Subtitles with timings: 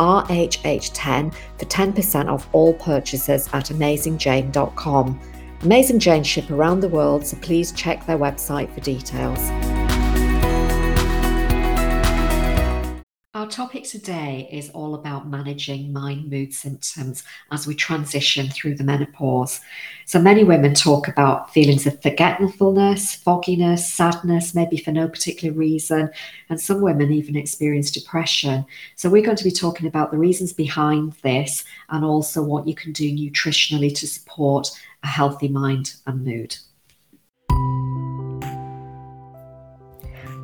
[0.00, 5.20] RHH10 for 10% off all purchases at AmazingJane.com.
[5.62, 9.40] Amazing Jane ship around the world, so please check their website for details.
[13.50, 19.60] Topic today is all about managing mind mood symptoms as we transition through the menopause.
[20.06, 26.10] So, many women talk about feelings of forgetfulness, fogginess, sadness, maybe for no particular reason,
[26.48, 28.64] and some women even experience depression.
[28.94, 32.74] So, we're going to be talking about the reasons behind this and also what you
[32.74, 34.70] can do nutritionally to support
[35.02, 36.56] a healthy mind and mood.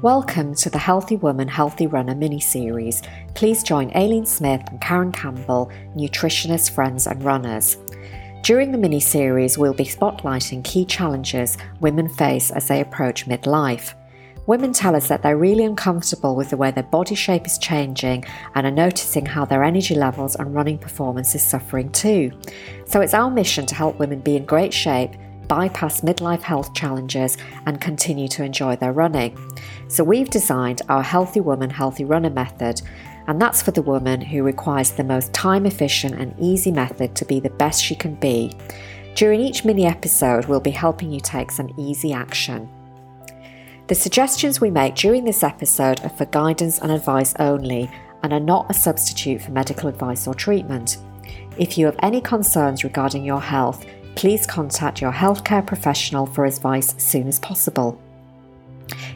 [0.02, 3.02] Welcome to the Healthy Woman, Healthy Runner mini series.
[3.34, 7.78] Please join Aileen Smith and Karen Campbell, nutritionists, friends, and runners.
[8.42, 13.94] During the mini series, we'll be spotlighting key challenges women face as they approach midlife.
[14.46, 18.26] Women tell us that they're really uncomfortable with the way their body shape is changing
[18.54, 22.30] and are noticing how their energy levels and running performance is suffering too.
[22.84, 25.12] So it's our mission to help women be in great shape
[25.48, 29.36] bypass midlife health challenges and continue to enjoy their running.
[29.88, 32.82] So, we've designed our Healthy Woman, Healthy Runner method,
[33.26, 37.24] and that's for the woman who requires the most time efficient and easy method to
[37.24, 38.52] be the best she can be.
[39.14, 42.68] During each mini episode, we'll be helping you take some easy action.
[43.88, 47.90] The suggestions we make during this episode are for guidance and advice only
[48.22, 50.98] and are not a substitute for medical advice or treatment.
[51.56, 53.86] If you have any concerns regarding your health,
[54.16, 58.00] please contact your healthcare professional for advice as soon as possible.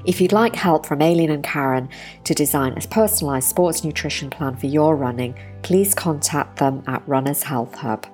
[0.05, 1.89] If you'd like help from Aileen and Karen
[2.25, 7.43] to design a personalised sports nutrition plan for your running, please contact them at Runners
[7.43, 8.07] Health Hub.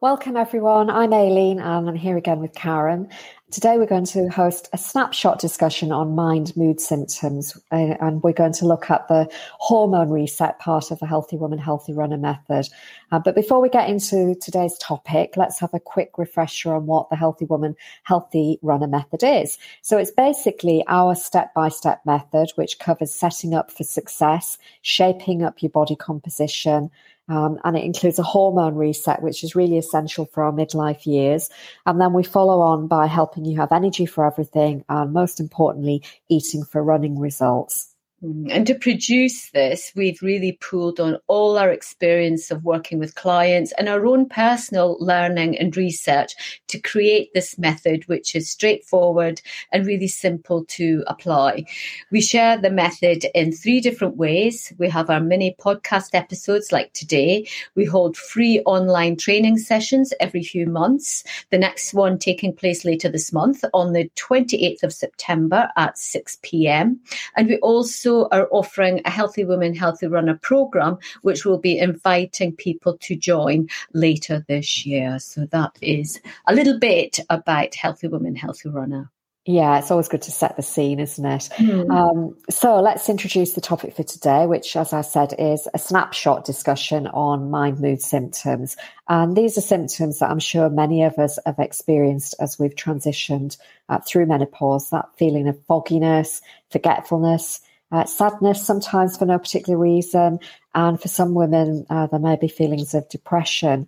[0.00, 0.90] Welcome, everyone.
[0.90, 3.08] I'm Aileen, and I'm here again with Karen.
[3.50, 8.52] Today, we're going to host a snapshot discussion on mind mood symptoms, and we're going
[8.52, 9.26] to look at the
[9.58, 12.68] hormone reset part of the Healthy Woman, Healthy Runner method.
[13.10, 17.08] Uh, but before we get into today's topic, let's have a quick refresher on what
[17.08, 19.56] the Healthy Woman, Healthy Runner method is.
[19.80, 25.42] So, it's basically our step by step method, which covers setting up for success, shaping
[25.42, 26.90] up your body composition,
[27.28, 31.50] um, and it includes a hormone reset, which is really essential for our midlife years.
[31.84, 36.02] And then we follow on by helping you have energy for everything, and most importantly,
[36.28, 37.94] eating for running results.
[38.24, 43.14] Mm, and to produce this, we've really pulled on all our experience of working with
[43.14, 46.34] clients and our own personal learning and research
[46.66, 49.40] to create this method, which is straightforward
[49.72, 51.64] and really simple to apply.
[52.10, 54.72] We share the method in three different ways.
[54.78, 57.46] We have our mini podcast episodes like today.
[57.76, 61.22] We hold free online training sessions every few months.
[61.50, 66.38] The next one taking place later this month on the 28th of September at 6
[66.42, 66.98] p.m.
[67.36, 71.78] And we also also are offering a Healthy Woman, Healthy Runner program, which we'll be
[71.78, 75.18] inviting people to join later this year.
[75.18, 79.10] So that is a little bit about Healthy Woman, Healthy Runner.
[79.44, 81.48] Yeah, it's always good to set the scene, isn't it?
[81.56, 81.90] Mm.
[81.90, 86.44] Um, so let's introduce the topic for today, which, as I said, is a snapshot
[86.44, 88.76] discussion on mind mood symptoms.
[89.08, 93.56] And these are symptoms that I'm sure many of us have experienced as we've transitioned
[93.88, 100.40] uh, through menopause that feeling of fogginess, forgetfulness, uh, sadness sometimes for no particular reason,
[100.74, 103.86] and for some women, uh, there may be feelings of depression.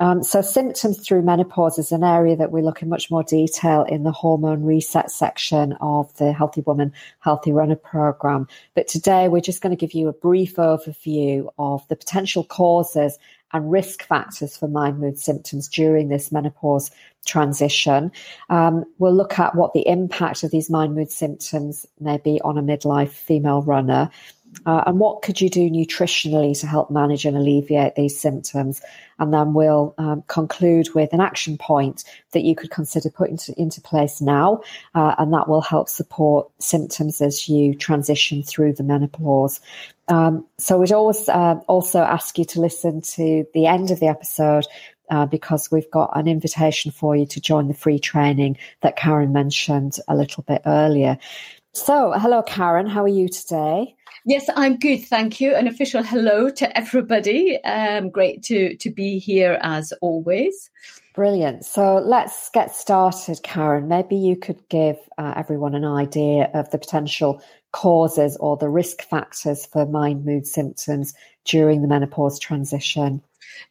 [0.00, 3.84] Um, so, symptoms through menopause is an area that we look in much more detail
[3.84, 8.48] in the hormone reset section of the Healthy Woman, Healthy Runner program.
[8.74, 13.18] But today, we're just going to give you a brief overview of the potential causes
[13.54, 16.90] and risk factors for mind mood symptoms during this menopause
[17.24, 18.12] transition.
[18.50, 22.58] Um, we'll look at what the impact of these mind mood symptoms may be on
[22.58, 24.10] a midlife female runner.
[24.66, 28.80] Uh, and what could you do nutritionally to help manage and alleviate these symptoms?
[29.18, 33.80] And then we'll um, conclude with an action point that you could consider putting into,
[33.80, 34.62] place now,
[34.94, 39.60] uh, and that will help support symptoms as you transition through the menopause.
[40.08, 44.08] Um, so we'd always uh, also ask you to listen to the end of the
[44.08, 44.66] episode
[45.10, 49.32] uh, because we've got an invitation for you to join the free training that Karen
[49.32, 51.18] mentioned a little bit earlier.
[51.74, 52.86] So, hello, Karen.
[52.86, 53.96] How are you today?
[54.24, 55.56] Yes, I'm good, thank you.
[55.56, 57.62] An official hello to everybody.
[57.64, 60.70] Um, great to to be here as always.
[61.16, 61.64] Brilliant.
[61.64, 63.88] So let's get started, Karen.
[63.88, 67.42] Maybe you could give uh, everyone an idea of the potential
[67.72, 71.12] causes or the risk factors for mind mood symptoms
[71.44, 73.20] during the menopause transition.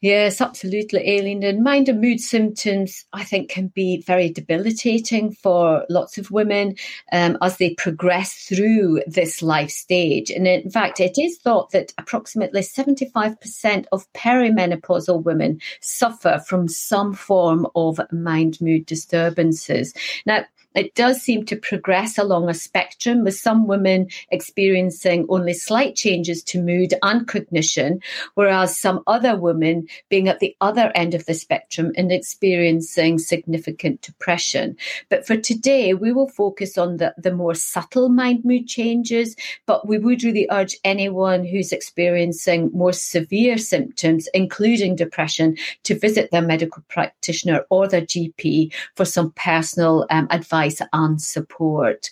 [0.02, 1.44] Yes, absolutely, Aileen.
[1.44, 6.76] And mind and mood symptoms, I think, can be very debilitating for lots of women
[7.12, 10.30] um, as they progress through this life stage.
[10.30, 17.14] And in fact, it is thought that approximately 75% of perimenopausal women suffer from some
[17.14, 19.94] form of mind mood disturbances.
[20.26, 25.96] Now, it does seem to progress along a spectrum, with some women experiencing only slight
[25.96, 28.02] changes to mood and cognition,
[28.36, 34.02] whereas some other women being at the other end of the spectrum and experiencing significant
[34.02, 34.76] depression.
[35.10, 39.36] But for today, we will focus on the, the more subtle mind mood changes,
[39.66, 46.32] but we would really urge anyone who's experiencing more severe symptoms, including depression, to visit
[46.32, 52.10] their medical practitioner or their GP for some personal um, advice advice and support.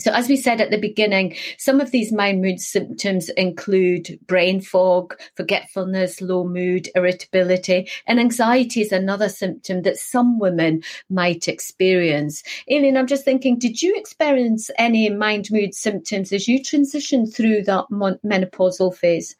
[0.00, 4.60] So, as we said at the beginning, some of these mind mood symptoms include brain
[4.60, 12.42] fog, forgetfulness, low mood, irritability, and anxiety is another symptom that some women might experience.
[12.68, 17.62] Aileen, I'm just thinking, did you experience any mind mood symptoms as you transitioned through
[17.62, 19.36] that menopausal phase?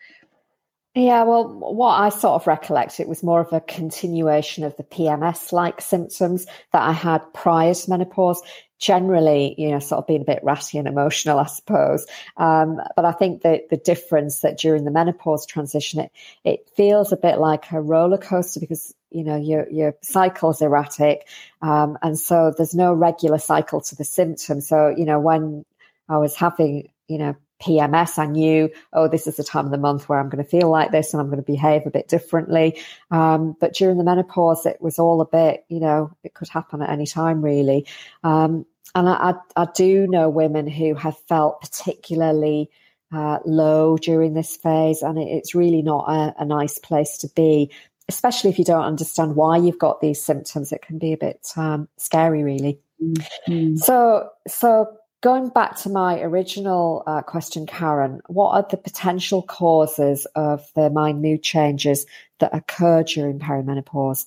[0.96, 4.84] Yeah, well, what I sort of recollect, it was more of a continuation of the
[4.84, 8.40] PMS like symptoms that I had prior to menopause.
[8.78, 12.06] Generally, you know, sort of being a bit ratty and emotional, I suppose.
[12.36, 16.12] Um, but I think that the difference that during the menopause transition, it,
[16.44, 21.26] it feels a bit like a roller coaster because, you know, your, your cycle's erratic.
[21.62, 24.68] Um, and so there's no regular cycle to the symptoms.
[24.68, 25.64] So, you know, when
[26.08, 29.78] I was having, you know, PMS, I knew, oh, this is the time of the
[29.78, 32.08] month where I'm going to feel like this and I'm going to behave a bit
[32.08, 32.78] differently.
[33.10, 36.82] Um, but during the menopause, it was all a bit, you know, it could happen
[36.82, 37.86] at any time, really.
[38.22, 42.70] Um, and I, I, I, do know women who have felt particularly
[43.12, 47.28] uh, low during this phase, and it, it's really not a, a, nice place to
[47.34, 47.70] be.
[48.08, 51.48] Especially if you don't understand why you've got these symptoms, it can be a bit
[51.56, 52.78] um, scary, really.
[53.02, 53.76] Mm-hmm.
[53.76, 60.26] So, so Going back to my original uh, question, Karen, what are the potential causes
[60.34, 62.04] of the mind mood changes
[62.40, 64.26] that occur during perimenopause?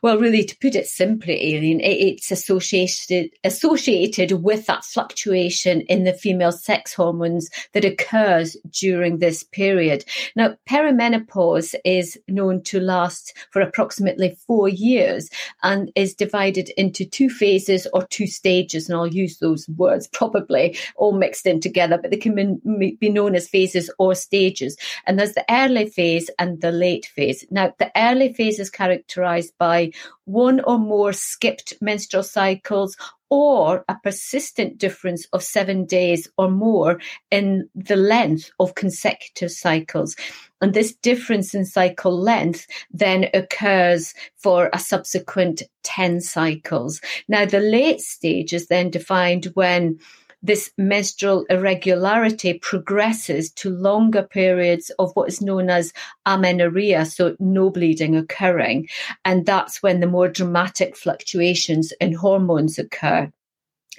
[0.00, 6.12] Well, really, to put it simply, Aileen, it's associated associated with that fluctuation in the
[6.12, 10.04] female sex hormones that occurs during this period.
[10.36, 15.28] Now, perimenopause is known to last for approximately four years
[15.64, 18.88] and is divided into two phases or two stages.
[18.88, 22.60] And I'll use those words probably all mixed in together, but they can
[23.00, 24.76] be known as phases or stages.
[25.06, 27.44] And there's the early phase and the late phase.
[27.50, 29.92] Now, the early phase is characterized by
[30.24, 32.96] one or more skipped menstrual cycles
[33.28, 37.00] or a persistent difference of seven days or more
[37.30, 40.14] in the length of consecutive cycles.
[40.60, 47.00] And this difference in cycle length then occurs for a subsequent 10 cycles.
[47.28, 49.98] Now, the late stage is then defined when
[50.46, 55.92] this menstrual irregularity progresses to longer periods of what is known as
[56.24, 58.88] amenorrhea, so no bleeding occurring.
[59.24, 63.30] And that's when the more dramatic fluctuations in hormones occur.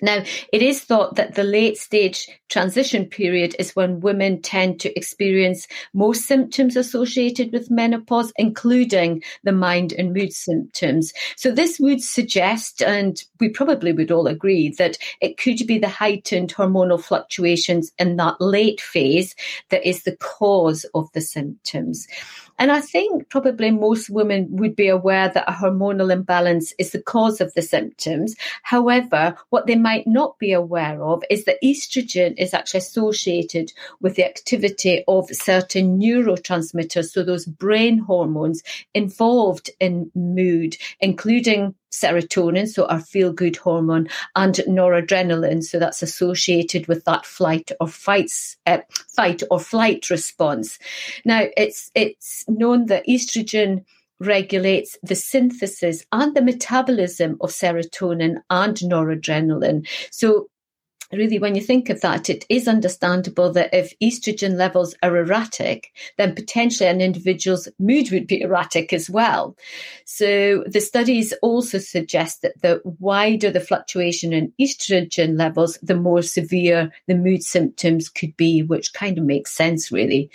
[0.02, 0.24] Now,
[0.54, 5.68] it is thought that the late stage transition period is when women tend to experience
[5.94, 11.14] most symptoms associated with menopause, including the mind and mood symptoms.
[11.36, 15.90] So, this would suggest, and we probably would all agree, that it could be the
[15.90, 19.36] heightened hormonal fluctuations in that late phase
[19.70, 22.08] that is the cause of the symptoms.
[22.60, 27.02] And I think probably most women would be aware that a hormonal imbalance is the
[27.02, 28.36] cause of the symptoms.
[28.64, 33.72] However, what they might not be aware of is that estrogen is actually associated
[34.02, 42.68] with the activity of certain neurotransmitters, so those brain hormones involved in mood, including serotonin,
[42.68, 48.58] so our feel good hormone, and noradrenaline, so that's associated with that flight or fights,
[48.66, 48.80] uh,
[49.16, 50.80] fight or flight response.
[51.26, 53.84] Now, it's it's known that estrogen
[54.20, 59.88] regulates the synthesis and the metabolism of serotonin and noradrenaline.
[60.12, 60.50] So
[61.12, 65.94] really, when you think of that, it is understandable that if estrogen levels are erratic,
[66.18, 69.56] then potentially an individual's mood would be erratic as well.
[70.06, 76.22] So the studies also suggest that the wider the fluctuation in estrogen levels, the more
[76.22, 80.30] severe the mood symptoms could be, which kind of makes sense, really.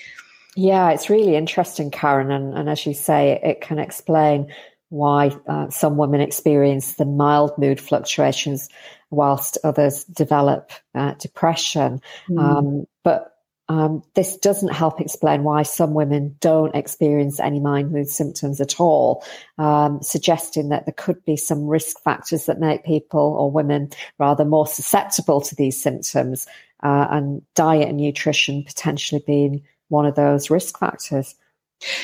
[0.55, 2.31] Yeah, it's really interesting, Karen.
[2.31, 4.53] And, and as you say, it, it can explain
[4.91, 8.69] why uh, some women experience the mild mood fluctuations
[9.13, 12.01] whilst others develop uh, depression.
[12.29, 12.39] Mm.
[12.39, 13.29] Um, but
[13.69, 18.81] um, this doesn't help explain why some women don't experience any mind mood symptoms at
[18.81, 19.25] all,
[19.59, 24.45] um, suggesting that there could be some risk factors that make people or women rather
[24.45, 26.47] more susceptible to these symptoms,
[26.83, 31.35] uh, and diet and nutrition potentially being one of those risk factors.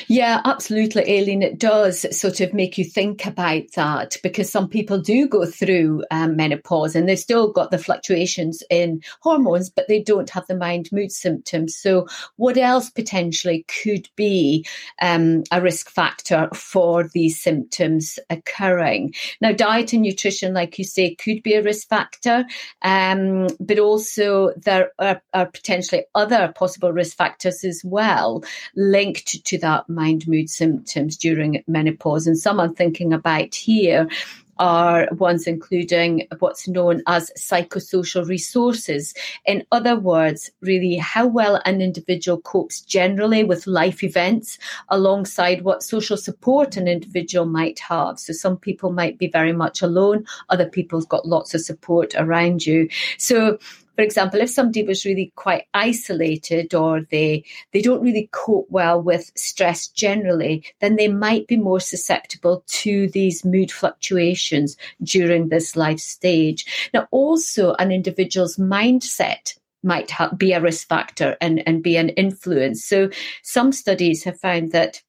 [0.07, 1.41] Yeah, absolutely, Aileen.
[1.41, 6.03] It does sort of make you think about that because some people do go through
[6.11, 10.55] um, menopause and they've still got the fluctuations in hormones, but they don't have the
[10.55, 11.75] mind mood symptoms.
[11.75, 14.65] So, what else potentially could be
[15.01, 19.13] um, a risk factor for these symptoms occurring?
[19.41, 22.45] Now, diet and nutrition, like you say, could be a risk factor,
[22.81, 28.43] um, but also there are, are potentially other possible risk factors as well
[28.75, 32.25] linked to that that mind mood symptoms during menopause.
[32.25, 34.09] And some I'm thinking about here
[34.57, 39.13] are ones including what's known as psychosocial resources.
[39.45, 44.57] In other words, really how well an individual copes generally with life events
[44.89, 48.19] alongside what social support an individual might have.
[48.19, 52.65] So some people might be very much alone, other people's got lots of support around
[52.65, 52.89] you.
[53.17, 53.59] So
[53.99, 59.01] for example, if somebody was really quite isolated or they they don't really cope well
[59.01, 65.75] with stress generally, then they might be more susceptible to these mood fluctuations during this
[65.75, 66.89] life stage.
[66.93, 72.07] Now, also an individual's mindset might ha- be a risk factor and, and be an
[72.07, 72.85] influence.
[72.85, 73.09] So
[73.43, 75.01] some studies have found that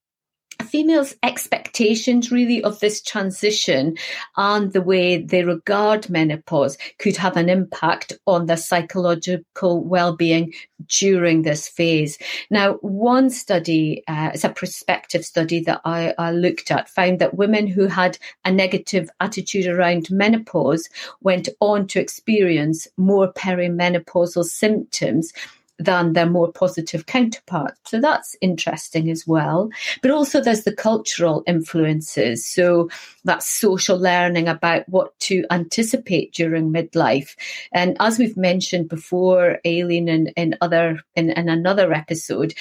[0.63, 3.97] females' expectations really of this transition
[4.37, 10.53] and the way they regard menopause could have an impact on their psychological well-being
[10.87, 12.19] during this phase.
[12.51, 17.35] Now, one study, uh, it's a prospective study that I, I looked at, found that
[17.35, 20.89] women who had a negative attitude around menopause
[21.21, 25.33] went on to experience more perimenopausal symptoms
[25.81, 27.81] than their more positive counterparts.
[27.91, 29.71] So that's interesting as well.
[30.03, 32.47] But also there's the cultural influences.
[32.47, 32.91] So
[33.25, 37.35] that's social learning about what to anticipate during midlife.
[37.73, 42.55] And as we've mentioned before, Aileen and in other in, in another episode,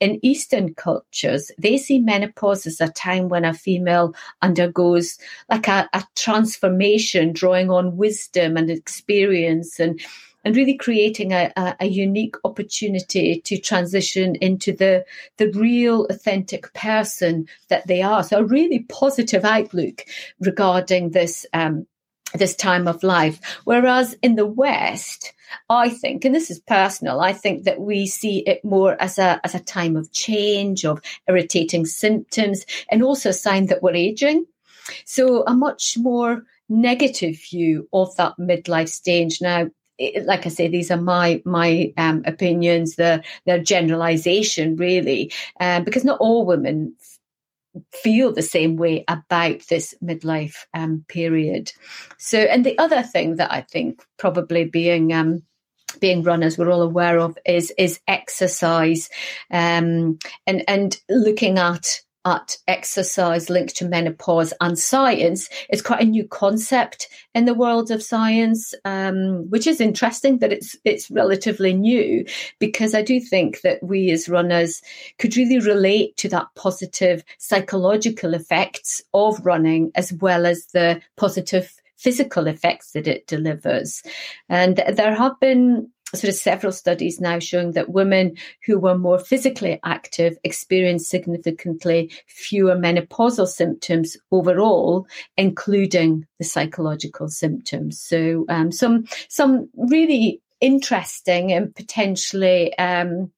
[0.00, 5.16] in Eastern cultures, they see menopause as a time when a female undergoes
[5.48, 10.00] like a, a transformation, drawing on wisdom and experience and
[10.44, 15.04] and really creating a, a, a, unique opportunity to transition into the
[15.38, 18.22] the real authentic person that they are.
[18.22, 20.04] So a really positive outlook
[20.40, 21.86] regarding this um,
[22.34, 23.40] this time of life.
[23.64, 25.32] Whereas in the West,
[25.68, 29.40] I think, and this is personal, I think that we see it more as a
[29.44, 34.46] as a time of change, of irritating symptoms, and also a sign that we're aging.
[35.04, 39.40] So a much more negative view of that midlife stage.
[39.40, 39.70] Now,
[40.24, 42.96] like I say, these are my my um, opinions.
[42.96, 46.94] They're, they're generalization, really, um, because not all women
[47.92, 51.72] feel the same way about this midlife um, period.
[52.18, 55.42] So, and the other thing that I think probably being um,
[56.00, 59.08] being runners we're all aware of is is exercise
[59.50, 66.06] um, and and looking at at exercise linked to menopause and science is quite a
[66.06, 71.74] new concept in the world of science, um, which is interesting that it's it's relatively
[71.74, 72.24] new
[72.58, 74.80] because I do think that we as runners
[75.18, 81.74] could really relate to that positive psychological effects of running as well as the positive
[81.96, 84.02] physical effects that it delivers.
[84.48, 89.18] And there have been sort of several studies now showing that women who were more
[89.18, 95.06] physically active experienced significantly fewer menopausal symptoms overall,
[95.36, 98.00] including the psychological symptoms.
[98.00, 103.30] So um, some some really interesting and potentially um,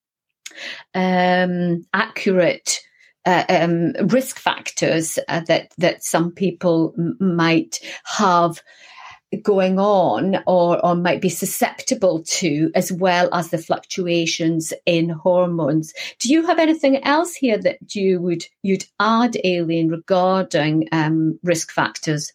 [0.94, 2.80] um, accurate.
[3.24, 8.62] Uh, um, risk factors uh, that that some people m- might have
[9.42, 15.92] going on or, or might be susceptible to, as well as the fluctuations in hormones.
[16.18, 21.72] Do you have anything else here that you would you'd add, Aileen, regarding um, risk
[21.72, 22.32] factors?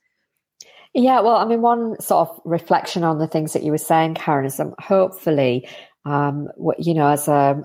[0.93, 4.15] Yeah, well, I mean, one sort of reflection on the things that you were saying,
[4.15, 5.67] Karen, is um, hopefully,
[6.03, 7.63] um, you know, as a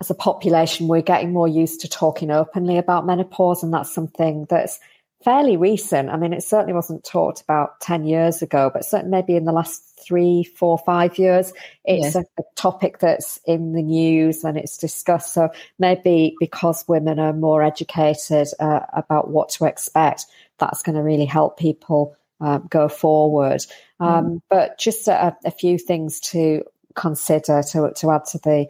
[0.00, 4.46] as a population, we're getting more used to talking openly about menopause, and that's something
[4.50, 4.80] that's
[5.26, 6.08] fairly recent.
[6.08, 9.50] I mean, it certainly wasn't talked about 10 years ago, but certainly maybe in the
[9.50, 11.52] last three, four, five years,
[11.84, 15.34] it's a, a, topic that's in the news and it's discussed.
[15.34, 15.48] So
[15.80, 20.26] maybe because women are more educated uh, about what to expect,
[20.58, 23.66] that's going to really help people uh, go forward.
[23.98, 24.40] Um, mm.
[24.48, 26.62] But just a, a, few things to
[26.94, 28.66] consider to, to add to the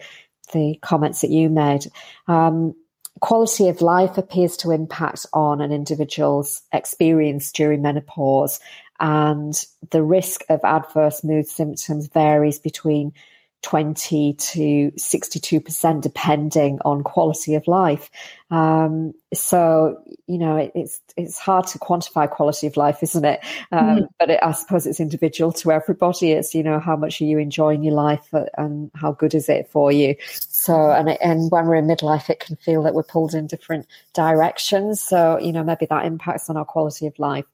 [0.54, 1.84] the comments that you made.
[2.28, 2.74] Um,
[3.20, 8.60] quality of life appears to impact on an individual's experience during menopause,
[9.00, 13.12] and the risk of adverse mood symptoms varies between
[13.66, 18.12] 20 to 62% depending on quality of life.
[18.48, 23.40] Um, so, you know, it, it's, it's hard to quantify quality of life, isn't it?
[23.72, 24.04] Um, mm-hmm.
[24.20, 26.30] But it, I suppose it's individual to everybody.
[26.30, 29.68] It's, you know, how much are you enjoying your life and how good is it
[29.68, 30.14] for you?
[30.30, 33.48] So, and, it, and when we're in midlife, it can feel that we're pulled in
[33.48, 35.00] different directions.
[35.00, 37.46] So, you know, maybe that impacts on our quality of life.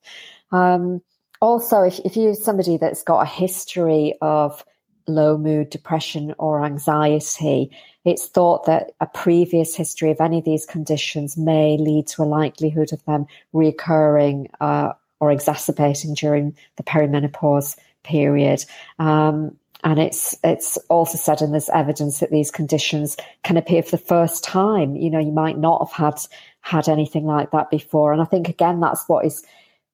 [0.50, 1.00] Um,
[1.40, 4.62] also, if, if you're somebody that's got a history of
[5.06, 7.70] low mood, depression, or anxiety,
[8.04, 12.24] it's thought that a previous history of any of these conditions may lead to a
[12.24, 18.64] likelihood of them reoccurring uh, or exacerbating during the perimenopause period.
[18.98, 23.92] Um, and it's it's also said, and there's evidence that these conditions can appear for
[23.92, 24.94] the first time.
[24.94, 26.20] You know, you might not have had
[26.60, 29.44] had anything like that before, and I think again that's what is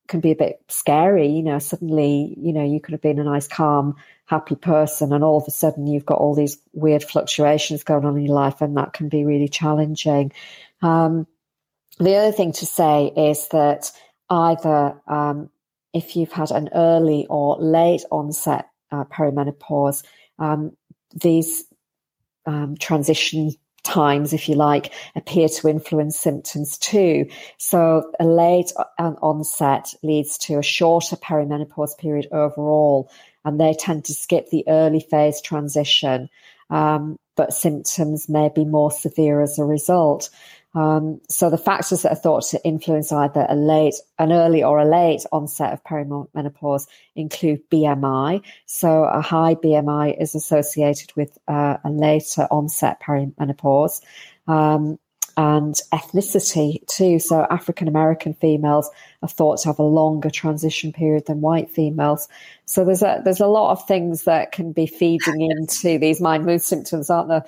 [0.08, 1.28] can be a bit scary.
[1.28, 3.96] You know, suddenly, you know, you could have been a nice, calm
[4.28, 8.16] happy person and all of a sudden you've got all these weird fluctuations going on
[8.16, 10.30] in your life and that can be really challenging
[10.82, 11.26] um,
[11.99, 13.90] the other thing to say is that
[14.30, 15.50] either um,
[15.92, 20.04] if you've had an early or late onset uh, perimenopause
[20.38, 20.76] um,
[21.14, 21.64] these
[22.47, 23.52] um, transition
[23.88, 27.26] times, if you like, appear to influence symptoms too.
[27.56, 33.11] So a late uh, onset leads to a shorter perimenopause period overall,
[33.45, 36.28] and they tend to skip the early phase transition,
[36.71, 40.30] um, but symptoms may be more severe as a result.
[40.75, 44.78] Um, so the factors that are thought to influence either a late, an early or
[44.78, 46.86] a late onset of perimenopause
[47.17, 48.43] include BMI.
[48.67, 54.02] So a high BMI is associated with uh, a later onset perimenopause.
[54.47, 54.99] Um,
[55.38, 57.20] and ethnicity too.
[57.20, 58.90] So African American females
[59.22, 62.28] are thought to have a longer transition period than white females.
[62.64, 66.44] So there's a there's a lot of things that can be feeding into these mind
[66.44, 67.44] mood symptoms, aren't there?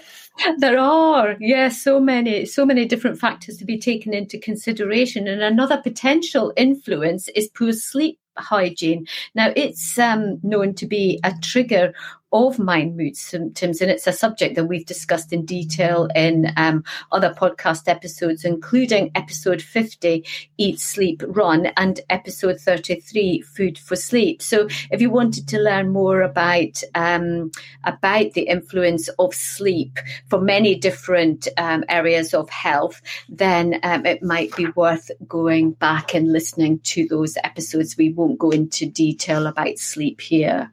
[0.59, 5.27] There are, yes, yeah, so many, so many different factors to be taken into consideration.
[5.27, 9.07] And another potential influence is poor sleep hygiene.
[9.35, 11.93] Now, it's um, known to be a trigger
[12.33, 13.81] of mind mood symptoms.
[13.81, 19.11] And it's a subject that we've discussed in detail in um, other podcast episodes, including
[19.15, 20.25] episode 50,
[20.59, 24.43] Eat, Sleep, Run, and episode 33, Food for Sleep.
[24.43, 27.51] So if you wanted to learn more about, um,
[27.85, 34.23] about the influence of sleep for many different um, areas of health, then um, it
[34.23, 37.97] might be worth going back and listening to those episodes.
[37.97, 40.73] We won't go into detail about sleep here.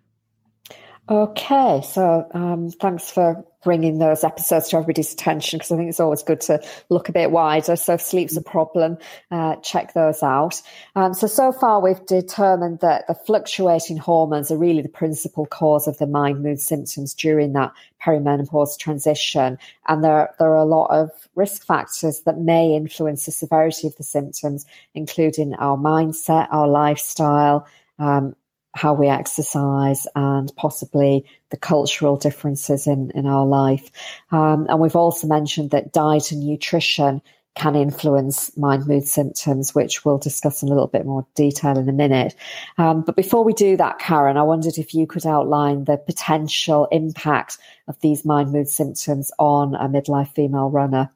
[1.10, 6.02] Okay, so um, thanks for bringing those episodes to everybody's attention because I think it's
[6.02, 7.78] always good to look a bit wider.
[7.78, 8.98] So if sleep's a problem,
[9.32, 10.62] uh, check those out.
[10.96, 15.88] Um, so so far we've determined that the fluctuating hormones are really the principal cause
[15.88, 17.72] of the mind mood symptoms during that
[18.06, 23.32] perimenopause transition, and there there are a lot of risk factors that may influence the
[23.32, 27.66] severity of the symptoms, including our mindset, our lifestyle.
[27.98, 28.36] Um,
[28.78, 33.90] how we exercise and possibly the cultural differences in, in our life.
[34.32, 37.22] Um, and we've also mentioned that diet and nutrition
[37.56, 41.90] can influence mind mood symptoms, which we'll discuss in a little bit more detail in
[41.90, 42.36] a minute.
[42.78, 46.88] Um, but before we do that, Karen, I wondered if you could outline the potential
[46.92, 51.10] impact of these mind mood symptoms on a midlife female runner.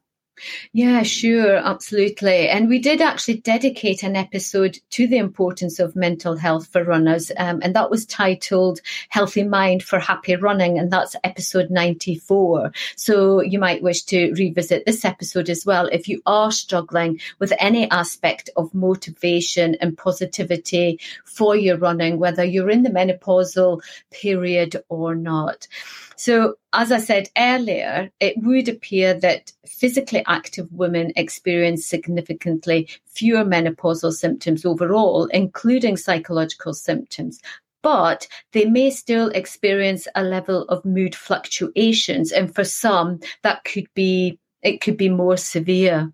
[0.74, 2.50] Yeah, sure, absolutely.
[2.50, 7.32] And we did actually dedicate an episode to the importance of mental health for runners,
[7.38, 12.72] um, and that was titled Healthy Mind for Happy Running, and that's episode 94.
[12.96, 17.54] So you might wish to revisit this episode as well if you are struggling with
[17.60, 24.84] any aspect of motivation and positivity for your running, whether you're in the menopausal period
[24.90, 25.68] or not.
[26.24, 33.44] So, as I said earlier, it would appear that physically active women experience significantly fewer
[33.44, 37.42] menopausal symptoms overall, including psychological symptoms
[37.84, 43.88] but they may still experience a level of mood fluctuations and for some that could
[43.96, 46.14] be it could be more severe.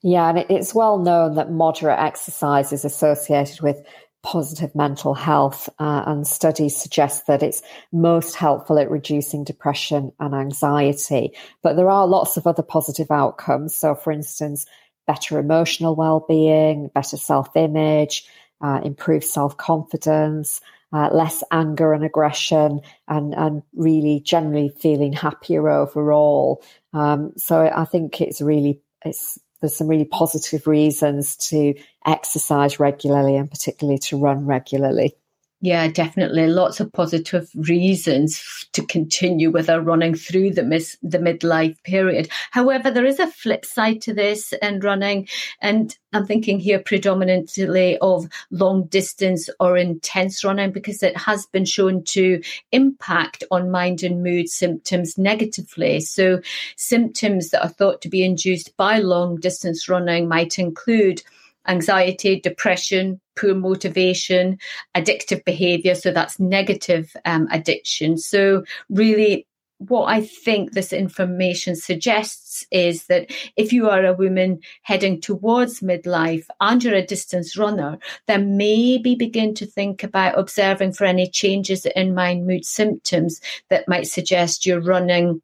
[0.00, 3.82] Yeah and it's well known that moderate exercise is associated with
[4.24, 10.34] positive mental health, uh, and studies suggest that it's most helpful at reducing depression and
[10.34, 11.36] anxiety.
[11.62, 13.76] But there are lots of other positive outcomes.
[13.76, 14.66] So, for instance,
[15.06, 18.26] better emotional well-being, better self-image,
[18.62, 20.60] uh, improved self-confidence,
[20.92, 26.62] uh, less anger and aggression, and and really generally feeling happier overall.
[26.94, 31.74] Um, so I think it's really it's there's some really positive reasons to
[32.06, 35.16] exercise regularly and particularly to run regularly.
[35.64, 36.46] Yeah, definitely.
[36.46, 42.28] Lots of positive reasons to continue with our running through the mis- the midlife period.
[42.50, 45.26] However, there is a flip side to this and running,
[45.62, 51.64] and I'm thinking here predominantly of long distance or intense running because it has been
[51.64, 56.00] shown to impact on mind and mood symptoms negatively.
[56.00, 56.42] So,
[56.76, 61.22] symptoms that are thought to be induced by long distance running might include
[61.66, 64.58] anxiety, depression, poor motivation,
[64.96, 65.94] addictive behavior.
[65.94, 68.18] So that's negative um, addiction.
[68.18, 69.46] So, really,
[69.78, 75.80] what I think this information suggests is that if you are a woman heading towards
[75.80, 81.28] midlife and you're a distance runner, then maybe begin to think about observing for any
[81.28, 85.42] changes in mind mood symptoms that might suggest you're running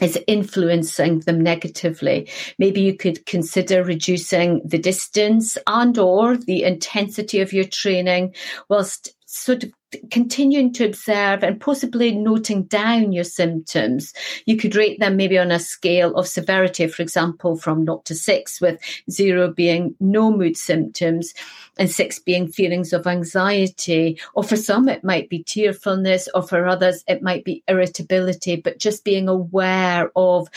[0.00, 2.28] is influencing them negatively.
[2.58, 8.34] Maybe you could consider reducing the distance and or the intensity of your training
[8.68, 9.72] whilst sort of
[10.10, 14.12] continuing to observe and possibly noting down your symptoms.
[14.46, 18.14] You could rate them maybe on a scale of severity, for example, from not to
[18.14, 21.34] six, with zero being no mood symptoms
[21.78, 24.20] and six being feelings of anxiety.
[24.34, 28.78] Or for some, it might be tearfulness, or for others, it might be irritability, but
[28.78, 30.48] just being aware of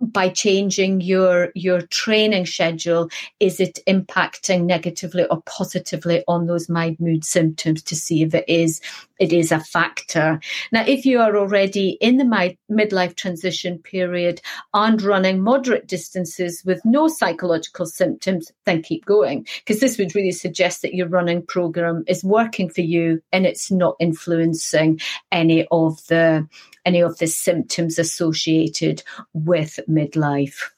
[0.00, 6.98] by changing your, your training schedule, is it impacting negatively or positively on those mind
[7.00, 8.77] mood symptoms to see if it is
[9.18, 10.40] it is a factor.
[10.72, 14.40] Now, if you are already in the midlife transition period
[14.72, 20.32] and running moderate distances with no psychological symptoms, then keep going because this would really
[20.32, 25.00] suggest that your running program is working for you and it's not influencing
[25.32, 26.46] any of the
[26.84, 29.02] any of the symptoms associated
[29.34, 30.70] with midlife.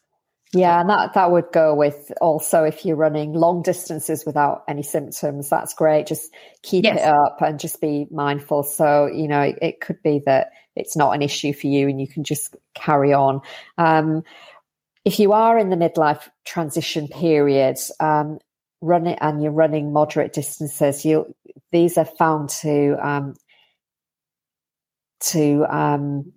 [0.52, 4.82] Yeah, and that, that would go with also if you're running long distances without any
[4.82, 6.06] symptoms, that's great.
[6.08, 6.32] Just
[6.62, 6.98] keep yes.
[6.98, 8.64] it up and just be mindful.
[8.64, 12.00] So, you know, it, it, could be that it's not an issue for you and
[12.00, 13.42] you can just carry on.
[13.78, 14.24] Um,
[15.04, 18.40] if you are in the midlife transition period, um,
[18.80, 21.32] run it and you're running moderate distances, you
[21.70, 23.34] these are found to um,
[25.20, 26.32] to um,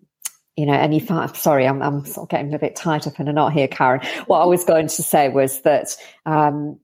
[0.56, 1.02] you know, and you
[1.34, 4.02] sorry, I'm, I'm sort of getting a bit tied up in a knot here, Karen.
[4.28, 6.80] What I was going to say was that, um,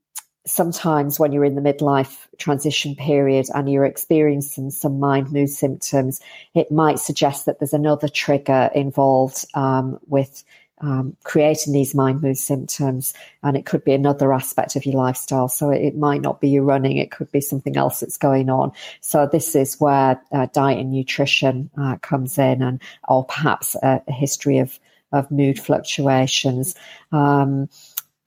[0.48, 6.20] sometimes when you're in the midlife transition period and you're experiencing some mind mood symptoms,
[6.56, 10.44] it might suggest that there's another trigger involved um, with
[10.82, 13.14] um, creating these mind mood symptoms.
[13.44, 15.48] And it could be another aspect of your lifestyle.
[15.48, 18.50] So it, it, might not be your running, it could be something else that's going
[18.50, 18.72] on.
[19.02, 24.02] So this is where uh, diet and nutrition uh, comes in, and or perhaps a,
[24.08, 24.80] a history of
[25.12, 26.76] of mood fluctuations.
[27.12, 27.70] Um,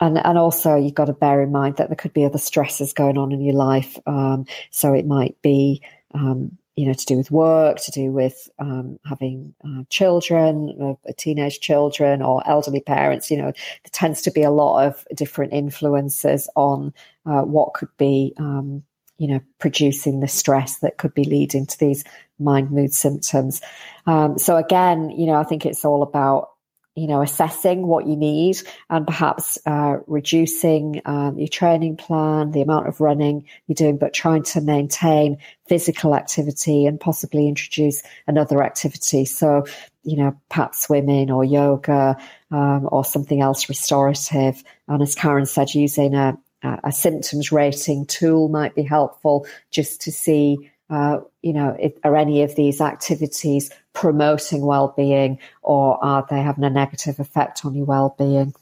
[0.01, 2.93] and, and also you've got to bear in mind that there could be other stresses
[2.93, 3.99] going on in your life.
[4.05, 5.81] Um, so it might be
[6.13, 11.13] um, you know, to do with work, to do with um, having uh, children, uh,
[11.19, 13.31] teenage children, or elderly parents.
[13.31, 16.95] You know, there tends to be a lot of different influences on
[17.27, 18.83] uh, what could be, um,
[19.19, 22.05] you know, producing the stress that could be leading to these
[22.39, 23.61] mind mood symptoms.
[24.07, 26.52] Um, so again, you know, I think it's all about
[26.95, 28.59] you know, assessing what you need
[28.91, 34.13] and perhaps uh, reducing um, your training plan, the amount of running you're doing, but
[34.13, 39.25] trying to maintain physical activity and possibly introduce another activity.
[39.25, 39.65] So,
[40.03, 42.19] you know, perhaps swimming or yoga
[42.51, 44.63] um, or something else restorative.
[44.87, 50.13] And as Karen said, using a, a symptoms rating tool might be helpful just to
[50.13, 56.41] see uh, you know, if, are any of these activities promoting well-being or are they
[56.41, 58.55] having a negative effect on your well-being?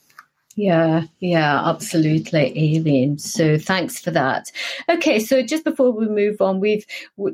[0.56, 3.18] Yeah, yeah, absolutely, Aileen.
[3.18, 4.52] So thanks for that.
[4.88, 6.84] Okay, so just before we move on, we've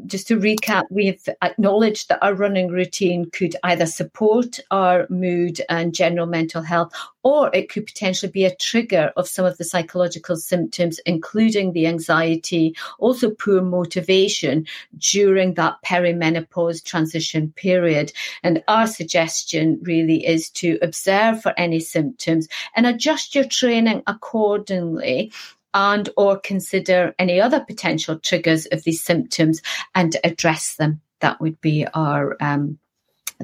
[0.06, 5.94] just to recap, we've acknowledged that our running routine could either support our mood and
[5.94, 6.92] general mental health,
[7.26, 11.88] or it could potentially be a trigger of some of the psychological symptoms, including the
[11.88, 14.64] anxiety, also poor motivation
[14.96, 18.12] during that perimenopause transition period.
[18.44, 25.32] And our suggestion really is to observe for any symptoms and adjust your training accordingly
[25.74, 29.62] and or consider any other potential triggers of these symptoms
[29.96, 31.00] and address them.
[31.18, 32.78] That would be our um,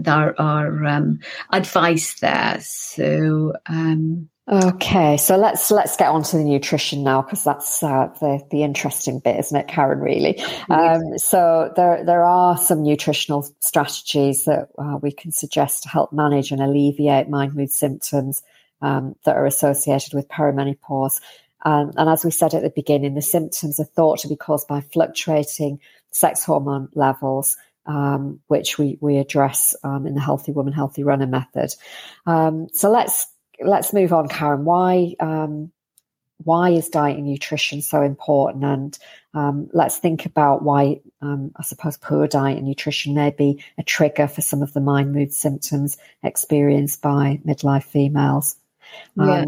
[0.07, 2.59] our, our um, advice there.
[2.61, 3.55] So.
[3.67, 8.45] Um, Okay, so let's let's get on to the nutrition now because that's uh, the
[8.51, 10.01] the interesting bit, isn't it, Karen?
[10.01, 10.43] Really.
[10.69, 16.13] Um, so there there are some nutritional strategies that uh, we can suggest to help
[16.13, 18.43] manage and alleviate mind mood symptoms
[18.83, 21.21] um, that are associated with perimenopause.
[21.65, 24.67] Um, and as we said at the beginning, the symptoms are thought to be caused
[24.67, 25.79] by fluctuating
[26.11, 31.27] sex hormone levels, um, which we we address um, in the Healthy Woman, Healthy Runner
[31.27, 31.75] method.
[32.27, 33.27] Um, so let's
[33.61, 34.65] let's move on, Karen.
[34.65, 35.73] Why um,
[36.45, 38.65] why is diet and nutrition so important?
[38.65, 38.99] And
[39.35, 43.83] um, let's think about why um, I suppose poor diet and nutrition may be a
[43.83, 48.57] trigger for some of the mind mood symptoms experienced by midlife females.
[49.17, 49.47] Yeah.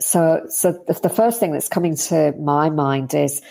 [0.00, 3.42] so, so the, the first thing that's coming to my mind is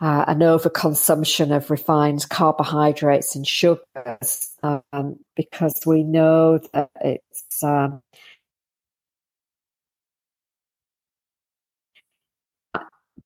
[0.00, 8.00] uh, an overconsumption of refined carbohydrates and sugars um, because we know that it's um,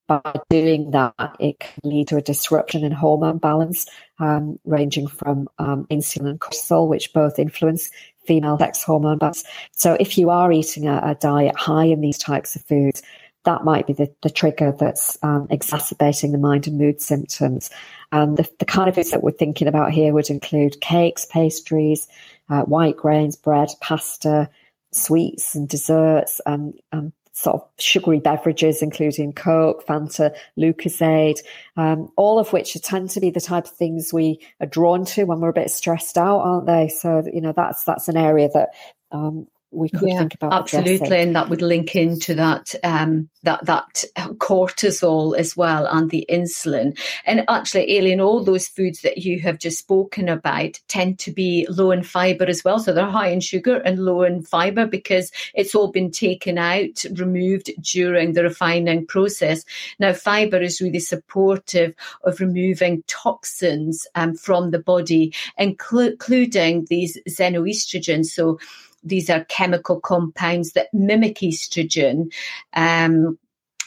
[0.09, 3.87] by doing that, it can lead to a disruption in hormone balance,
[4.19, 7.91] um, ranging from um, insulin and cortisol, which both influence
[8.27, 9.45] female sex hormone balance.
[9.73, 13.03] So, if you are eating a, a diet high in these types of foods,
[13.45, 17.71] that might be the, the trigger that's um, exacerbating the mind and mood symptoms.
[18.13, 22.07] And the, the, kind of foods that we're thinking about here would include cakes, pastries,
[22.49, 24.49] uh, white grains, bread, pasta,
[24.93, 31.41] sweets and desserts, and, and sort of sugary beverages, including Coke, Fanta, Lucozade,
[31.77, 35.25] um, all of which tend to be the type of things we are drawn to
[35.25, 36.89] when we're a bit stressed out, aren't they?
[36.89, 38.71] So, you know, that's, that's an area that,
[39.11, 41.21] um, we could yeah, think about absolutely addressing.
[41.21, 44.05] and that would link into that um, that that
[44.39, 46.99] cortisol as well and the insulin.
[47.25, 51.67] And actually Aileen all those foods that you have just spoken about tend to be
[51.71, 52.79] low in fiber as well.
[52.79, 57.05] So they're high in sugar and low in fiber because it's all been taken out
[57.15, 59.65] removed during the refining process.
[59.99, 68.27] Now fiber is really supportive of removing toxins um, from the body including these xenoestrogens.
[68.27, 68.59] So
[69.03, 72.33] these are chemical compounds that mimic estrogen.
[72.75, 73.39] Um,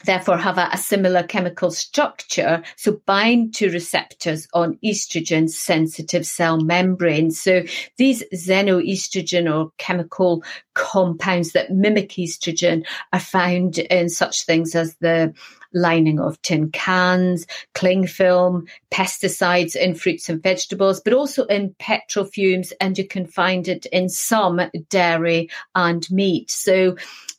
[0.04, 6.60] therefore have a, a, similar chemical structure, so bind to receptors on estrogen sensitive cell
[6.60, 7.42] membranes.
[7.42, 7.64] So
[7.98, 15.34] these xenoestrogen or chemical compounds that mimic estrogen are found in such things as the
[15.76, 22.26] lining of tin cans, cling film, pesticides in fruits and vegetables, but also in petrol
[22.26, 26.50] fumes, and you can find it in some dairy and meat.
[26.50, 26.96] So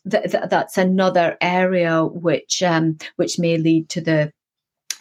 [0.08, 4.32] th- th- that's another area which um, which may lead to the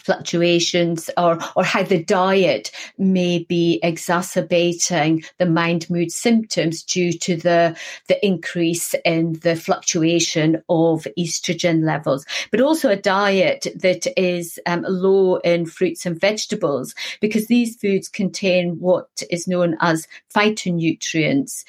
[0.06, 7.36] fluctuations or, or how the diet may be exacerbating the mind mood symptoms due to
[7.36, 7.76] the,
[8.08, 14.86] the increase in the fluctuation of estrogen levels, but also a diet that is um,
[14.88, 21.64] low in fruits and vegetables because these foods contain what is known as phytonutrients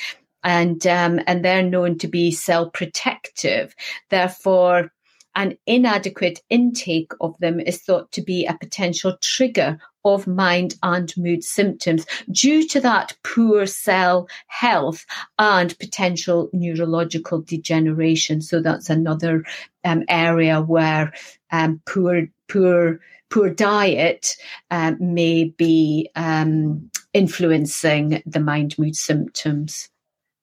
[0.44, 3.74] and um, and they're known to be cell protective.
[4.10, 4.92] Therefore,
[5.36, 11.14] an inadequate intake of them is thought to be a potential trigger of mind and
[11.16, 15.04] mood symptoms due to that poor cell health
[15.38, 18.40] and potential neurological degeneration.
[18.40, 19.44] So that's another
[19.84, 21.12] um, area where
[21.50, 24.36] um, poor poor poor diet
[24.70, 29.90] um, may be um, influencing the mind mood symptoms.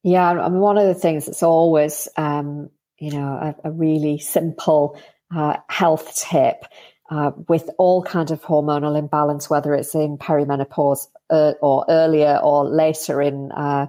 [0.04, 2.70] Yeah, I mean, one of the things that's always um,
[3.04, 4.98] you know, a, a really simple
[5.36, 6.64] uh, health tip
[7.12, 12.64] uh, with all kind of hormonal imbalance, whether it's in perimenopause uh, or earlier or
[12.64, 13.88] later in uh,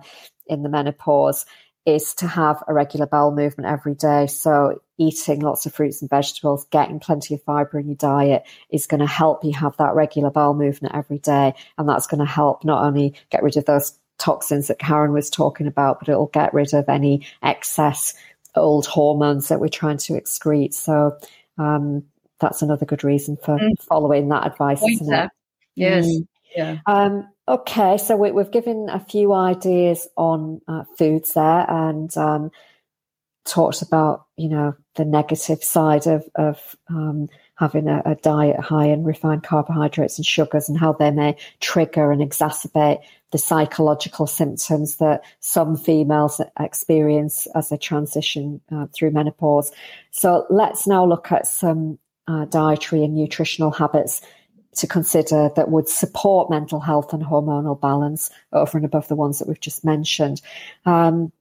[0.48, 1.46] in the menopause,
[1.86, 4.26] is to have a regular bowel movement every day.
[4.26, 8.88] So eating lots of fruits and vegetables, getting plenty of fiber in your diet is
[8.88, 12.26] going to help you have that regular bowel movement every day, and that's going to
[12.26, 16.26] help not only get rid of those toxins that Karen was talking about, but it'll
[16.26, 18.14] get rid of any excess
[18.56, 20.74] old hormones that we're trying to excrete.
[20.74, 21.18] So
[21.58, 22.04] um,
[22.40, 23.82] that's another good reason for mm.
[23.82, 25.30] following that advice, isn't it?
[25.74, 26.06] Yes.
[26.06, 26.26] Mm.
[26.56, 26.78] Yeah.
[26.86, 32.50] Um, okay, so we, have given a few ideas on uh, foods there, and um,
[33.44, 38.86] talked about you know the negative side of of um, having a, a, diet high
[38.86, 44.96] in refined carbohydrates and sugars and how they may trigger and exacerbate the psychological symptoms
[44.96, 49.72] that some females experience as they transition uh, through menopause.
[50.10, 54.20] So let's now look at some uh, dietary and nutritional habits
[54.76, 59.38] to consider that would support mental health and hormonal balance over and above the ones
[59.38, 60.40] that we've just mentioned.
[60.84, 61.32] Um,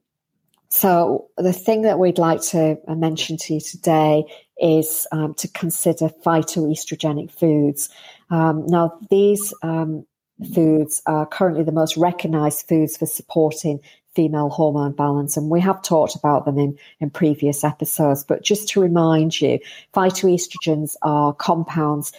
[0.74, 4.24] so the thing that we'd like to uh, mention to you today
[4.60, 7.90] is um, to consider phytoestrogenic foods.
[8.28, 10.04] Um, now, these um,
[10.52, 13.78] foods are currently the most recognized foods for supporting
[14.16, 18.24] female hormone balance, and we have talked about them in, in previous episodes.
[18.24, 19.60] But just to remind you,
[19.94, 22.10] phytoestrogens are compounds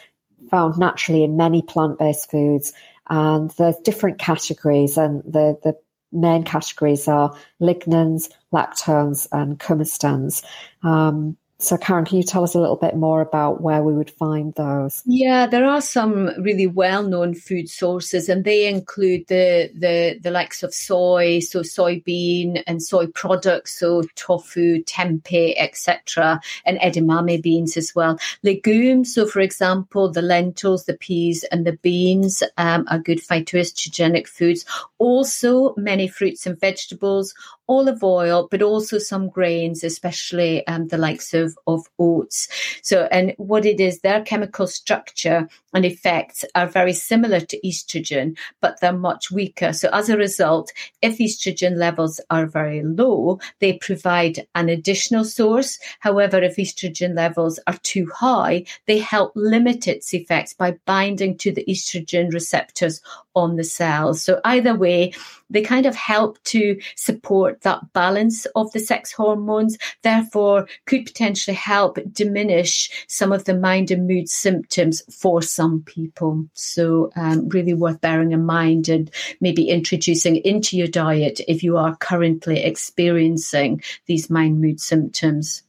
[0.50, 2.72] found naturally in many plant based foods,
[3.10, 5.78] and there's different categories, and the, the
[6.16, 10.44] main categories are lignans, lactones, and coumestans.
[10.84, 14.12] Um, so, Karen, can you tell us a little bit more about where we would
[14.12, 15.02] find those?
[15.06, 20.64] Yeah, there are some really well-known food sources, and they include the the the likes
[20.64, 27.96] of soy, so soybean and soy products, so tofu, tempeh, etc., and edamame beans as
[27.96, 28.20] well.
[28.44, 34.28] Legumes, so for example, the lentils, the peas, and the beans um, are good phytoestrogenic
[34.28, 34.66] foods.
[34.98, 37.34] Also, many fruits and vegetables
[37.68, 42.48] olive oil, but also some grains, especially um, the likes of, of oats.
[42.82, 48.38] So, and what it is, their chemical structure and effects are very similar to estrogen,
[48.62, 49.74] but they're much weaker.
[49.74, 55.80] So, as a result, if estrogen levels are very low, they provide an additional source.
[56.00, 61.52] However, if estrogen levels are too high, they help limit its effects by binding to
[61.52, 63.02] the estrogen receptors
[63.36, 64.22] on the cells.
[64.22, 65.14] So, either way,
[65.50, 71.56] they kind of help to support that balance of the sex hormones, therefore, could potentially
[71.56, 76.46] help diminish some of the mind and mood symptoms for some people.
[76.54, 79.10] So, um, really worth bearing in mind and
[79.42, 85.64] maybe introducing into your diet if you are currently experiencing these mind mood symptoms.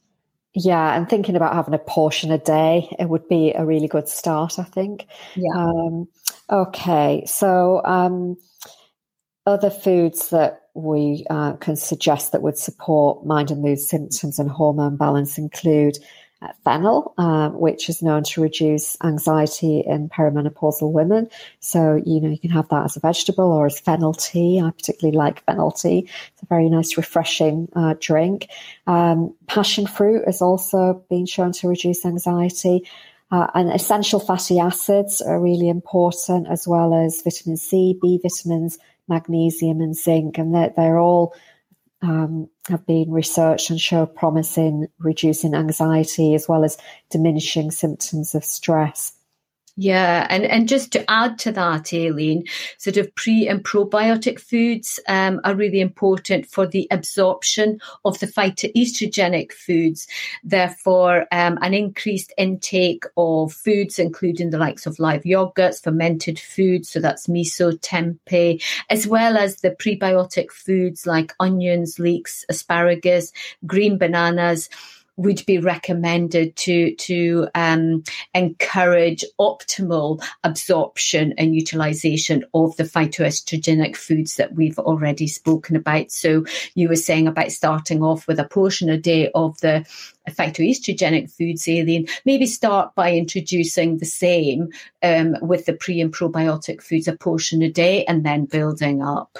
[0.59, 4.09] Yeah, and thinking about having a portion a day, it would be a really good
[4.09, 5.05] start, I think.
[5.35, 5.53] Yeah.
[5.55, 6.07] Um,
[6.49, 8.37] okay, so um,
[9.47, 14.51] other foods that we uh, can suggest that would support mind and mood symptoms and
[14.51, 15.97] hormone balance include
[16.41, 21.27] uh, fennel, uh, which is known to reduce anxiety in perimenopausal women.
[21.61, 24.61] So, you know, you can have that as a vegetable or as fennel tea.
[24.63, 26.07] I particularly like fennel tea.
[26.33, 28.49] It's a very nice, refreshing uh, drink.
[28.85, 32.87] Um, passion fruit has also been shown to reduce anxiety.
[33.31, 38.77] Uh, and essential fatty acids are really important, as well as vitamin C, B vitamins,
[39.07, 40.37] magnesium, and zinc.
[40.37, 41.33] And they're, they're all
[42.01, 46.77] um, have been researched and show promise in reducing anxiety as well as
[47.09, 49.13] diminishing symptoms of stress.
[49.79, 52.45] Yeah, and, and just to add to that, Aileen,
[52.79, 58.25] sort of pre and probiotic foods um, are really important for the absorption of the
[58.25, 60.07] phytoestrogenic foods.
[60.43, 66.89] Therefore, um, an increased intake of foods, including the likes of live yogurts, fermented foods,
[66.89, 68.59] so that's miso, tempeh,
[68.89, 73.31] as well as the prebiotic foods like onions, leeks, asparagus,
[73.67, 74.69] green bananas
[75.17, 78.03] would be recommended to to um,
[78.33, 86.11] encourage optimal absorption and utilization of the phytoestrogenic foods that we've already spoken about.
[86.11, 89.85] So you were saying about starting off with a portion a day of the
[90.29, 94.69] phytoestrogenic foods, Aileen, maybe start by introducing the same
[95.01, 99.37] um, with the pre and probiotic foods, a portion a day, and then building up.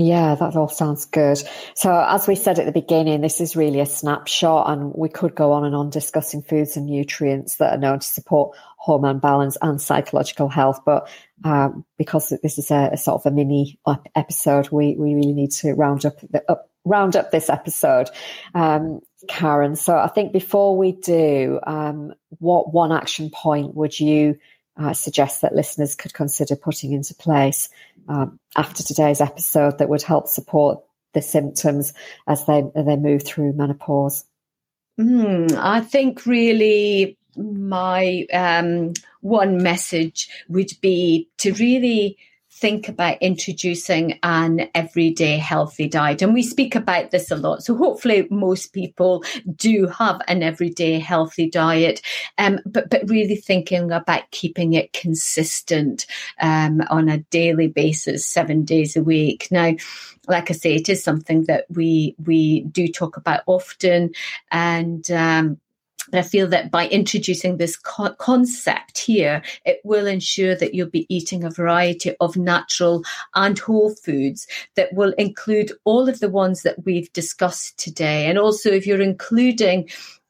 [0.00, 1.42] Yeah, that all sounds good.
[1.74, 5.34] So, as we said at the beginning, this is really a snapshot, and we could
[5.34, 9.58] go on and on discussing foods and nutrients that are known to support hormone balance
[9.60, 10.82] and psychological health.
[10.86, 11.10] But
[11.42, 13.80] um, because this is a, a, sort of a mini
[14.14, 18.08] episode, we, we really need to round up, the, up round up this episode,
[18.54, 19.74] um, Karen.
[19.74, 24.38] So, I think before we do, um, what one action point would you
[24.76, 27.68] uh, suggest that listeners could consider putting into place
[28.08, 30.80] um, after today's episode that would help support
[31.14, 31.92] the symptoms
[32.26, 34.24] as they as they move through menopause?
[34.98, 42.18] Mm, I think really my um, one message would be to really
[42.60, 46.22] think about introducing an everyday healthy diet.
[46.22, 47.62] And we speak about this a lot.
[47.62, 52.02] So hopefully most people do have an everyday healthy diet,
[52.36, 56.06] um, but, but really thinking about keeping it consistent
[56.40, 59.48] um, on a daily basis, seven days a week.
[59.50, 59.74] Now,
[60.26, 64.10] like I say, it is something that we we do talk about often,
[64.50, 65.58] and um,
[66.12, 71.06] I feel that by introducing this co- concept here, it will ensure that you'll be
[71.08, 73.04] eating a variety of natural
[73.34, 74.46] and whole foods
[74.76, 78.26] that will include all of the ones that we've discussed today.
[78.26, 79.88] And also, if you're including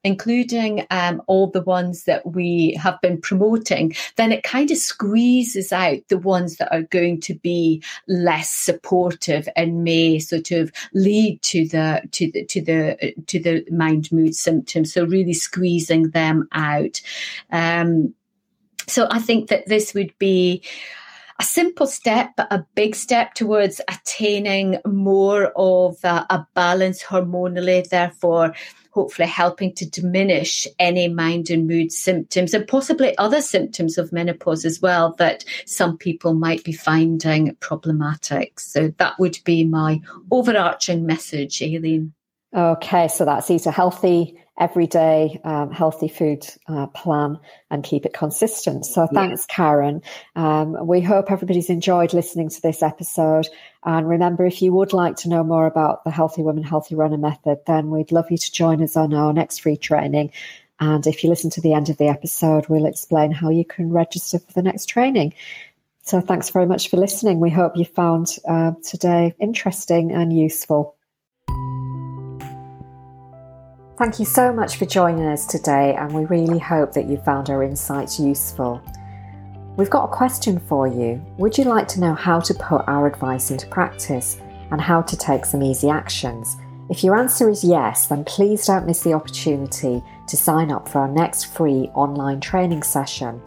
[0.09, 5.71] including um, all the ones that we have been promoting, then it kind of squeezes
[5.71, 11.43] out the ones that are going to be less supportive and may sort of lead
[11.43, 14.95] to the to the to the to the mind mood symptoms.
[14.95, 17.03] So really squeezing them out.
[17.53, 18.15] Um,
[18.87, 20.63] so I think that this would be
[21.41, 27.89] a simple step, but a big step towards attaining more of a, a balance hormonally.
[27.89, 28.55] Therefore,
[28.91, 34.65] hopefully helping to diminish any mind and mood symptoms and possibly other symptoms of menopause
[34.65, 38.59] as well that some people might be finding problematic.
[38.59, 40.01] So that would be my
[40.33, 42.13] overarching message, Aileen.
[42.57, 47.39] Okay, so that's eat a healthy, everyday, um, healthy food uh, plan
[47.71, 48.87] and keep it consistent.
[48.87, 49.55] So thanks, yeah.
[49.55, 50.03] Karen.
[50.35, 53.49] Um, we hope everybody's enjoyed listening to this episode.
[53.85, 57.19] And remember, if you would like to know more about the Healthy Women, Healthy Runner
[57.19, 60.33] method, then we'd love you to join us on our next free training.
[60.81, 63.93] And if you listen to the end of the episode, we'll explain how you can
[63.93, 65.35] register for the next training.
[66.03, 67.41] So thanks very much for listening.
[67.41, 70.95] We hope you found uh, today interesting and useful.
[73.99, 77.51] Thank you so much for joining us today, and we really hope that you found
[77.51, 78.81] our insights useful.
[79.77, 81.21] We've got a question for you.
[81.39, 84.41] Would you like to know how to put our advice into practice
[84.71, 86.59] and how to take some easy actions?
[86.89, 91.01] If your answer is yes, then please don't miss the opportunity to sign up for
[91.01, 93.43] our next free online training session.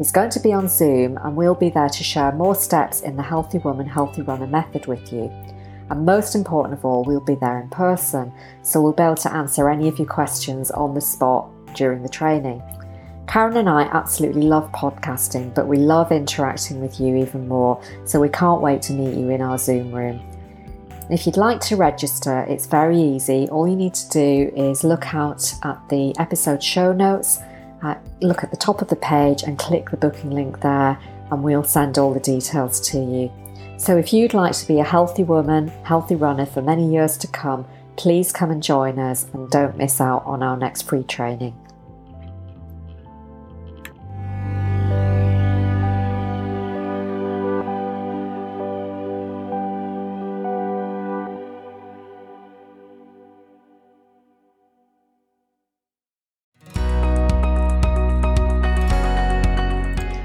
[0.00, 3.14] It's going to be on Zoom, and we'll be there to share more steps in
[3.14, 5.30] the Healthy Woman, Healthy Runner method with you.
[5.92, 8.32] And most important of all, we'll be there in person,
[8.62, 12.08] so we'll be able to answer any of your questions on the spot during the
[12.08, 12.62] training.
[13.28, 18.20] Karen and I absolutely love podcasting, but we love interacting with you even more, so
[18.20, 20.18] we can't wait to meet you in our Zoom room.
[21.10, 23.46] If you'd like to register, it's very easy.
[23.50, 27.40] All you need to do is look out at the episode show notes,
[27.82, 30.98] uh, look at the top of the page, and click the booking link there,
[31.30, 33.30] and we'll send all the details to you.
[33.82, 37.26] So if you'd like to be a healthy woman, healthy runner for many years to
[37.26, 37.66] come,
[37.96, 41.60] please come and join us and don't miss out on our next free training.